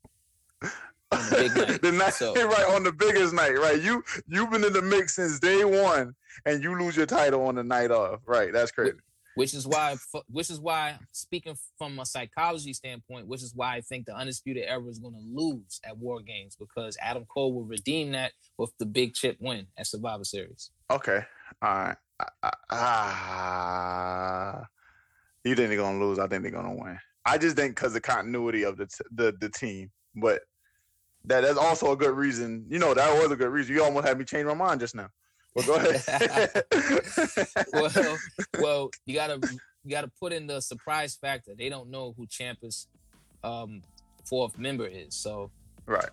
On 1.10 1.18
the 1.30 1.36
big 1.36 1.56
night. 1.68 1.82
the 1.82 1.92
night, 1.92 2.14
So- 2.14 2.34
right 2.48 2.68
on 2.74 2.82
the 2.82 2.92
biggest 2.92 3.32
night, 3.32 3.58
right? 3.58 3.80
You 3.80 4.04
you've 4.28 4.50
been 4.50 4.64
in 4.64 4.72
the 4.72 4.82
mix 4.82 5.16
since 5.16 5.38
day 5.40 5.64
one, 5.64 6.14
and 6.44 6.62
you 6.62 6.78
lose 6.78 6.96
your 6.96 7.06
title 7.06 7.46
on 7.46 7.54
the 7.54 7.64
night 7.64 7.90
of, 7.90 8.20
right? 8.26 8.52
That's 8.52 8.70
crazy. 8.72 8.96
which 9.34 9.54
is 9.54 9.66
why 9.66 9.96
which 10.30 10.50
is 10.50 10.60
why 10.60 10.98
speaking 11.12 11.56
from 11.78 11.98
a 12.00 12.04
psychology 12.04 12.72
standpoint 12.72 13.28
which 13.28 13.40
is 13.42 13.52
why 13.54 13.76
i 13.76 13.80
think 13.80 14.04
the 14.06 14.12
undisputed 14.16 14.64
era 14.66 14.84
is 14.86 14.98
going 14.98 15.14
to 15.14 15.20
lose 15.32 15.80
at 15.84 15.96
war 15.96 16.20
games 16.20 16.56
because 16.56 16.96
adam 17.00 17.24
cole 17.26 17.52
will 17.54 17.62
redeem 17.64 18.10
that 18.10 18.32
with 18.56 18.72
the 18.80 18.86
big 18.86 19.14
chip 19.14 19.36
win 19.38 19.64
at 19.76 19.86
survivor 19.86 20.24
series 20.24 20.70
Okay, 20.90 21.20
all 21.62 21.74
right. 21.74 21.96
Ah, 22.20 22.50
ah, 22.70 24.66
you 25.44 25.54
think 25.54 25.68
they're 25.68 25.78
gonna 25.78 26.04
lose? 26.04 26.18
I 26.18 26.26
think 26.26 26.42
they're 26.42 26.50
gonna 26.50 26.74
win. 26.74 26.98
I 27.24 27.38
just 27.38 27.56
think 27.56 27.76
because 27.76 27.92
the 27.92 28.00
continuity 28.00 28.64
of 28.64 28.76
the 28.76 28.86
t- 28.86 29.04
the 29.12 29.36
the 29.40 29.48
team, 29.48 29.90
but 30.16 30.42
that 31.24 31.42
that's 31.42 31.58
also 31.58 31.92
a 31.92 31.96
good 31.96 32.16
reason. 32.16 32.66
You 32.68 32.78
know, 32.78 32.94
that 32.94 33.22
was 33.22 33.30
a 33.30 33.36
good 33.36 33.50
reason. 33.50 33.74
You 33.74 33.84
almost 33.84 34.06
had 34.06 34.18
me 34.18 34.24
change 34.24 34.46
my 34.46 34.54
mind 34.54 34.80
just 34.80 34.94
now. 34.94 35.10
But 35.54 35.66
go 35.66 35.74
ahead. 35.74 36.64
well 37.72 38.18
well 38.60 38.90
you 39.06 39.14
gotta 39.14 39.40
you 39.84 39.90
gotta 39.90 40.08
put 40.08 40.32
in 40.32 40.46
the 40.46 40.60
surprise 40.60 41.16
factor 41.16 41.54
they 41.56 41.68
don't 41.68 41.90
know 41.90 42.14
who 42.16 42.26
Ciampa's 42.26 42.86
um 43.42 43.82
fourth 44.24 44.58
member 44.58 44.86
is 44.86 45.14
so 45.14 45.50
right. 45.86 46.10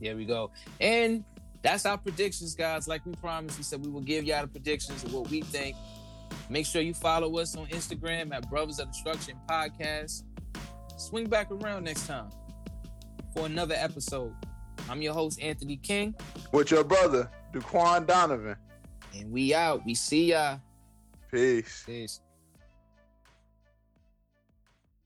There 0.00 0.16
we 0.16 0.24
go. 0.24 0.50
And 0.80 1.24
that's 1.62 1.86
our 1.86 1.98
predictions, 1.98 2.54
guys. 2.54 2.86
Like 2.88 3.04
we 3.06 3.12
promised, 3.14 3.58
we 3.58 3.64
said 3.64 3.84
we 3.84 3.90
will 3.90 4.00
give 4.00 4.24
y'all 4.24 4.42
the 4.42 4.48
predictions 4.48 5.02
of 5.04 5.12
what 5.12 5.28
we 5.30 5.42
think. 5.42 5.76
Make 6.50 6.66
sure 6.66 6.82
you 6.82 6.94
follow 6.94 7.38
us 7.38 7.56
on 7.56 7.66
Instagram 7.66 8.34
at 8.34 8.48
Brothers 8.50 8.78
of 8.80 8.88
Destruction 8.92 9.36
Podcast. 9.48 10.22
Swing 10.96 11.28
back 11.28 11.50
around 11.50 11.84
next 11.84 12.06
time 12.06 12.30
for 13.34 13.46
another 13.46 13.74
episode. 13.78 14.34
I'm 14.88 15.02
your 15.02 15.14
host, 15.14 15.40
Anthony 15.42 15.76
King, 15.76 16.14
With 16.52 16.70
your 16.70 16.84
brother, 16.84 17.30
Duquan 17.52 18.06
Donovan. 18.06 18.56
and 19.14 19.30
we 19.30 19.54
out. 19.54 19.84
We 19.84 19.94
see 19.94 20.30
y'all. 20.32 20.60
Peace. 21.30 21.82
Peace. 21.86 22.20